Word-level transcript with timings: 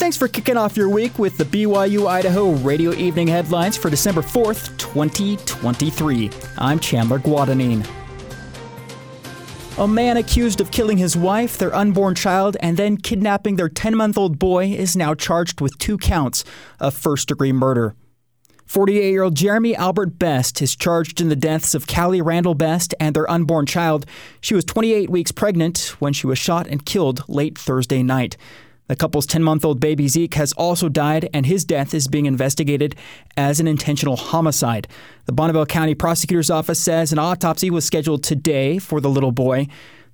Thanks 0.00 0.16
for 0.16 0.28
kicking 0.28 0.56
off 0.56 0.78
your 0.78 0.88
week 0.88 1.18
with 1.18 1.36
the 1.36 1.44
BYU 1.44 2.06
Idaho 2.08 2.52
Radio 2.52 2.94
Evening 2.94 3.28
headlines 3.28 3.76
for 3.76 3.90
December 3.90 4.22
4th, 4.22 4.74
2023. 4.78 6.30
I'm 6.56 6.78
Chandler 6.78 7.18
Guadagnine. 7.18 7.86
A 9.76 9.86
man 9.86 10.16
accused 10.16 10.62
of 10.62 10.70
killing 10.70 10.96
his 10.96 11.18
wife, 11.18 11.58
their 11.58 11.74
unborn 11.74 12.14
child, 12.14 12.56
and 12.60 12.78
then 12.78 12.96
kidnapping 12.96 13.56
their 13.56 13.68
10 13.68 13.94
month 13.94 14.16
old 14.16 14.38
boy 14.38 14.68
is 14.68 14.96
now 14.96 15.12
charged 15.12 15.60
with 15.60 15.76
two 15.76 15.98
counts 15.98 16.44
of 16.80 16.94
first 16.94 17.28
degree 17.28 17.52
murder. 17.52 17.94
48 18.64 19.10
year 19.10 19.22
old 19.22 19.34
Jeremy 19.34 19.76
Albert 19.76 20.18
Best 20.18 20.62
is 20.62 20.74
charged 20.74 21.20
in 21.20 21.28
the 21.28 21.36
deaths 21.36 21.74
of 21.74 21.86
Callie 21.86 22.22
Randall 22.22 22.54
Best 22.54 22.94
and 22.98 23.14
their 23.14 23.30
unborn 23.30 23.66
child. 23.66 24.06
She 24.40 24.54
was 24.54 24.64
28 24.64 25.10
weeks 25.10 25.30
pregnant 25.30 25.94
when 25.98 26.14
she 26.14 26.26
was 26.26 26.38
shot 26.38 26.66
and 26.68 26.86
killed 26.86 27.28
late 27.28 27.58
Thursday 27.58 28.02
night. 28.02 28.38
The 28.90 28.96
couple's 28.96 29.24
10 29.26 29.44
month 29.44 29.64
old 29.64 29.78
baby 29.78 30.08
Zeke 30.08 30.34
has 30.34 30.52
also 30.54 30.88
died, 30.88 31.30
and 31.32 31.46
his 31.46 31.64
death 31.64 31.94
is 31.94 32.08
being 32.08 32.26
investigated 32.26 32.96
as 33.36 33.60
an 33.60 33.68
intentional 33.68 34.16
homicide. 34.16 34.88
The 35.26 35.32
Bonneville 35.32 35.66
County 35.66 35.94
Prosecutor's 35.94 36.50
Office 36.50 36.80
says 36.80 37.12
an 37.12 37.20
autopsy 37.20 37.70
was 37.70 37.84
scheduled 37.84 38.24
today 38.24 38.80
for 38.80 39.00
the 39.00 39.08
little 39.08 39.30
boy. 39.30 39.68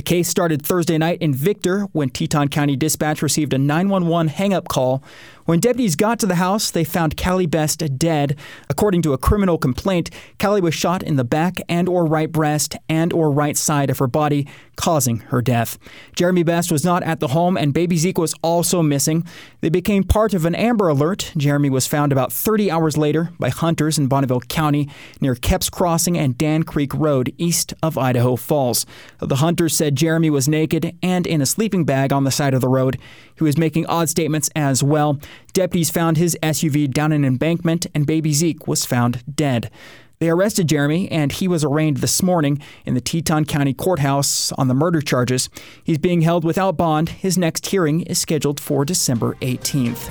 The 0.00 0.04
case 0.04 0.28
started 0.28 0.62
Thursday 0.64 0.96
night 0.96 1.20
in 1.20 1.34
Victor 1.34 1.82
when 1.92 2.08
Teton 2.08 2.48
County 2.48 2.74
Dispatch 2.74 3.20
received 3.20 3.52
a 3.52 3.58
911 3.58 4.28
hang 4.28 4.54
up 4.54 4.66
call. 4.66 5.04
When 5.44 5.58
deputies 5.58 5.96
got 5.96 6.20
to 6.20 6.26
the 6.26 6.36
house, 6.36 6.70
they 6.70 6.84
found 6.84 7.16
Callie 7.16 7.44
Best 7.44 7.82
dead. 7.98 8.38
According 8.68 9.02
to 9.02 9.12
a 9.12 9.18
criminal 9.18 9.58
complaint, 9.58 10.08
Callie 10.38 10.60
was 10.60 10.74
shot 10.74 11.02
in 11.02 11.16
the 11.16 11.24
back 11.24 11.60
and 11.68 11.88
or 11.88 12.06
right 12.06 12.30
breast 12.30 12.76
and 12.88 13.12
or 13.12 13.32
right 13.32 13.56
side 13.56 13.90
of 13.90 13.98
her 13.98 14.06
body, 14.06 14.46
causing 14.76 15.18
her 15.18 15.42
death. 15.42 15.76
Jeremy 16.14 16.44
Best 16.44 16.70
was 16.70 16.84
not 16.84 17.02
at 17.02 17.18
the 17.18 17.28
home 17.28 17.56
and 17.56 17.74
baby 17.74 17.96
Zeke 17.96 18.16
was 18.16 18.32
also 18.42 18.80
missing. 18.80 19.26
They 19.60 19.70
became 19.70 20.04
part 20.04 20.34
of 20.34 20.44
an 20.44 20.54
Amber 20.54 20.88
Alert. 20.88 21.32
Jeremy 21.36 21.68
was 21.68 21.88
found 21.88 22.12
about 22.12 22.32
30 22.32 22.70
hours 22.70 22.96
later 22.96 23.32
by 23.40 23.48
hunters 23.48 23.98
in 23.98 24.06
Bonneville 24.06 24.40
County 24.42 24.88
near 25.20 25.34
Kepps 25.34 25.68
Crossing 25.68 26.16
and 26.16 26.38
Dan 26.38 26.62
Creek 26.62 26.94
Road 26.94 27.34
east 27.38 27.74
of 27.82 27.98
Idaho 27.98 28.36
Falls. 28.36 28.86
The 29.18 29.36
hunters 29.36 29.76
said 29.76 29.89
Jeremy 29.94 30.30
was 30.30 30.48
naked 30.48 30.96
and 31.02 31.26
in 31.26 31.40
a 31.40 31.46
sleeping 31.46 31.84
bag 31.84 32.12
on 32.12 32.24
the 32.24 32.30
side 32.30 32.54
of 32.54 32.60
the 32.60 32.68
road. 32.68 32.98
He 33.36 33.44
was 33.44 33.58
making 33.58 33.86
odd 33.86 34.08
statements 34.08 34.50
as 34.54 34.82
well. 34.82 35.18
Deputies 35.52 35.90
found 35.90 36.16
his 36.16 36.36
SUV 36.42 36.90
down 36.90 37.12
an 37.12 37.24
embankment, 37.24 37.86
and 37.94 38.06
baby 38.06 38.32
Zeke 38.32 38.66
was 38.66 38.84
found 38.84 39.22
dead. 39.34 39.70
They 40.18 40.28
arrested 40.28 40.68
Jeremy, 40.68 41.10
and 41.10 41.32
he 41.32 41.48
was 41.48 41.64
arraigned 41.64 41.98
this 41.98 42.22
morning 42.22 42.60
in 42.84 42.92
the 42.92 43.00
Teton 43.00 43.46
County 43.46 43.72
Courthouse 43.72 44.52
on 44.52 44.68
the 44.68 44.74
murder 44.74 45.00
charges. 45.00 45.48
He's 45.82 45.96
being 45.96 46.20
held 46.20 46.44
without 46.44 46.76
bond. 46.76 47.08
His 47.08 47.38
next 47.38 47.66
hearing 47.66 48.02
is 48.02 48.18
scheduled 48.18 48.60
for 48.60 48.84
December 48.84 49.34
18th. 49.36 50.10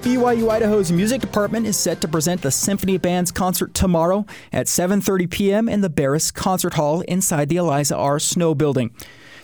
BYU 0.00 0.48
Idaho's 0.48 0.90
music 0.90 1.20
department 1.20 1.66
is 1.66 1.76
set 1.76 2.00
to 2.00 2.08
present 2.08 2.40
the 2.40 2.50
Symphony 2.50 2.96
Band's 2.96 3.30
concert 3.30 3.74
tomorrow 3.74 4.24
at 4.50 4.66
7:30 4.66 5.30
p.m. 5.30 5.68
in 5.68 5.82
the 5.82 5.90
Barrus 5.90 6.32
Concert 6.32 6.72
Hall 6.72 7.02
inside 7.02 7.50
the 7.50 7.56
Eliza 7.56 7.96
R. 7.96 8.18
Snow 8.18 8.54
Building. 8.54 8.94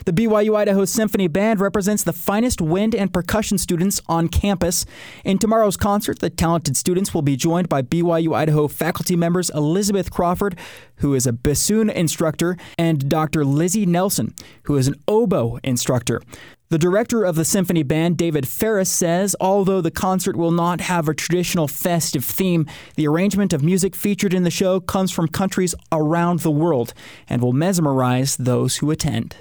The 0.05 0.13
BYU 0.13 0.55
Idaho 0.55 0.85
Symphony 0.85 1.27
Band 1.27 1.59
represents 1.59 2.01
the 2.01 2.13
finest 2.13 2.59
wind 2.59 2.95
and 2.95 3.13
percussion 3.13 3.59
students 3.59 4.01
on 4.07 4.29
campus. 4.29 4.85
In 5.23 5.37
tomorrow's 5.37 5.77
concert, 5.77 6.19
the 6.19 6.29
talented 6.31 6.75
students 6.75 7.13
will 7.13 7.21
be 7.21 7.35
joined 7.35 7.69
by 7.69 7.83
BYU 7.83 8.33
Idaho 8.33 8.67
faculty 8.67 9.15
members 9.15 9.51
Elizabeth 9.51 10.09
Crawford, 10.09 10.57
who 10.97 11.13
is 11.13 11.27
a 11.27 11.33
bassoon 11.33 11.89
instructor, 11.89 12.57
and 12.79 13.07
Dr. 13.07 13.45
Lizzie 13.45 13.85
Nelson, 13.85 14.33
who 14.63 14.75
is 14.75 14.87
an 14.87 14.95
oboe 15.07 15.59
instructor. 15.63 16.21
The 16.69 16.77
director 16.77 17.23
of 17.23 17.35
the 17.35 17.45
symphony 17.45 17.83
band, 17.83 18.17
David 18.17 18.47
Ferris, 18.47 18.91
says 18.91 19.35
although 19.39 19.79
the 19.79 19.91
concert 19.91 20.35
will 20.35 20.51
not 20.51 20.81
have 20.81 21.07
a 21.07 21.13
traditional 21.13 21.67
festive 21.67 22.25
theme, 22.25 22.65
the 22.95 23.07
arrangement 23.07 23.53
of 23.53 23.63
music 23.63 23.95
featured 23.95 24.33
in 24.33 24.43
the 24.43 24.51
show 24.51 24.81
comes 24.81 25.11
from 25.11 25.29
countries 25.29 25.73
around 25.91 26.39
the 26.39 26.51
world 26.51 26.93
and 27.29 27.41
will 27.41 27.53
mesmerize 27.53 28.35
those 28.35 28.77
who 28.77 28.91
attend 28.91 29.37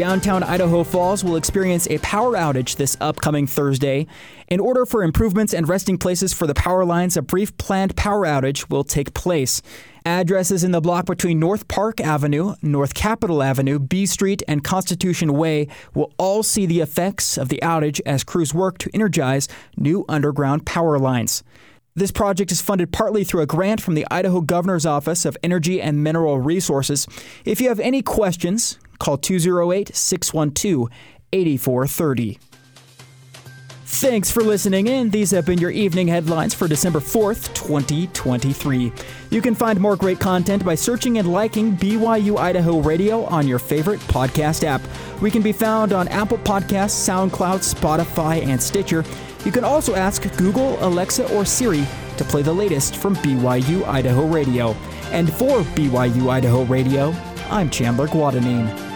Downtown 0.00 0.42
Idaho 0.42 0.82
Falls 0.82 1.22
will 1.22 1.36
experience 1.36 1.86
a 1.90 1.98
power 1.98 2.32
outage 2.32 2.76
this 2.76 2.96
upcoming 3.02 3.46
Thursday. 3.46 4.06
In 4.48 4.58
order 4.58 4.86
for 4.86 5.02
improvements 5.02 5.52
and 5.52 5.68
resting 5.68 5.98
places 5.98 6.32
for 6.32 6.46
the 6.46 6.54
power 6.54 6.86
lines, 6.86 7.18
a 7.18 7.22
brief 7.22 7.54
planned 7.58 7.96
power 7.96 8.24
outage 8.24 8.70
will 8.70 8.82
take 8.82 9.12
place. 9.12 9.60
Addresses 10.06 10.64
in 10.64 10.70
the 10.70 10.80
block 10.80 11.04
between 11.04 11.38
North 11.38 11.68
Park 11.68 12.00
Avenue, 12.00 12.54
North 12.62 12.94
Capitol 12.94 13.42
Avenue, 13.42 13.78
B 13.78 14.06
Street, 14.06 14.42
and 14.48 14.64
Constitution 14.64 15.34
Way 15.34 15.68
will 15.92 16.14
all 16.16 16.42
see 16.42 16.64
the 16.64 16.80
effects 16.80 17.36
of 17.36 17.50
the 17.50 17.60
outage 17.62 18.00
as 18.06 18.24
crews 18.24 18.54
work 18.54 18.78
to 18.78 18.90
energize 18.94 19.48
new 19.76 20.06
underground 20.08 20.64
power 20.64 20.98
lines. 20.98 21.42
This 21.94 22.10
project 22.10 22.50
is 22.50 22.62
funded 22.62 22.90
partly 22.90 23.22
through 23.22 23.42
a 23.42 23.46
grant 23.46 23.82
from 23.82 23.92
the 23.96 24.06
Idaho 24.10 24.40
Governor's 24.40 24.86
Office 24.86 25.26
of 25.26 25.36
Energy 25.42 25.78
and 25.78 26.02
Mineral 26.02 26.38
Resources. 26.38 27.06
If 27.44 27.60
you 27.60 27.68
have 27.68 27.80
any 27.80 28.00
questions, 28.00 28.78
Call 29.00 29.18
208 29.18 29.96
612 29.96 30.88
8430. 31.32 32.38
Thanks 33.92 34.30
for 34.30 34.42
listening 34.42 34.86
in. 34.86 35.10
These 35.10 35.32
have 35.32 35.44
been 35.44 35.58
your 35.58 35.72
evening 35.72 36.06
headlines 36.06 36.54
for 36.54 36.68
December 36.68 37.00
4th, 37.00 37.52
2023. 37.54 38.92
You 39.30 39.42
can 39.42 39.54
find 39.54 39.80
more 39.80 39.96
great 39.96 40.20
content 40.20 40.64
by 40.64 40.76
searching 40.76 41.18
and 41.18 41.32
liking 41.32 41.76
BYU 41.76 42.38
Idaho 42.38 42.80
Radio 42.80 43.24
on 43.24 43.48
your 43.48 43.58
favorite 43.58 44.00
podcast 44.02 44.62
app. 44.62 44.80
We 45.20 45.30
can 45.30 45.42
be 45.42 45.52
found 45.52 45.92
on 45.92 46.06
Apple 46.08 46.38
Podcasts, 46.38 47.08
SoundCloud, 47.08 47.74
Spotify, 47.74 48.46
and 48.46 48.62
Stitcher. 48.62 49.04
You 49.44 49.50
can 49.50 49.64
also 49.64 49.94
ask 49.96 50.22
Google, 50.36 50.78
Alexa, 50.86 51.34
or 51.34 51.44
Siri 51.44 51.84
to 52.16 52.24
play 52.24 52.42
the 52.42 52.52
latest 52.52 52.96
from 52.96 53.16
BYU 53.16 53.84
Idaho 53.86 54.26
Radio. 54.26 54.70
And 55.10 55.32
for 55.32 55.62
BYU 55.74 56.30
Idaho 56.30 56.62
Radio, 56.64 57.12
I'm 57.50 57.68
Chandler 57.68 58.06
Guadagnine. 58.06 58.89